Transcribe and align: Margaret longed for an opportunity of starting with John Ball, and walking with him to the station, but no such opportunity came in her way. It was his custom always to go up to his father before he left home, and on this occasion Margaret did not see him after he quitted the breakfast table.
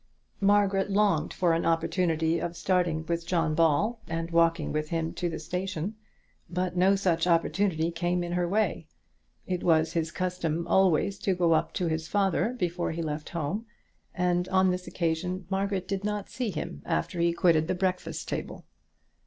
Margaret 0.39 0.89
longed 0.89 1.31
for 1.31 1.53
an 1.53 1.63
opportunity 1.63 2.39
of 2.39 2.57
starting 2.57 3.05
with 3.05 3.23
John 3.27 3.53
Ball, 3.53 4.01
and 4.07 4.31
walking 4.31 4.71
with 4.71 4.89
him 4.89 5.13
to 5.13 5.29
the 5.29 5.37
station, 5.37 5.93
but 6.49 6.75
no 6.75 6.95
such 6.95 7.27
opportunity 7.27 7.91
came 7.91 8.23
in 8.23 8.31
her 8.31 8.47
way. 8.49 8.87
It 9.45 9.61
was 9.63 9.93
his 9.93 10.09
custom 10.11 10.65
always 10.67 11.19
to 11.19 11.35
go 11.35 11.53
up 11.53 11.71
to 11.73 11.85
his 11.85 12.07
father 12.07 12.53
before 12.57 12.89
he 12.93 13.03
left 13.03 13.29
home, 13.29 13.67
and 14.15 14.47
on 14.49 14.71
this 14.71 14.87
occasion 14.87 15.45
Margaret 15.51 15.87
did 15.87 16.03
not 16.03 16.31
see 16.31 16.49
him 16.49 16.81
after 16.83 17.19
he 17.19 17.31
quitted 17.31 17.67
the 17.67 17.75
breakfast 17.75 18.27
table. 18.27 18.65